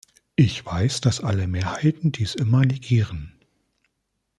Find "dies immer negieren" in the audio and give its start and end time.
2.11-3.39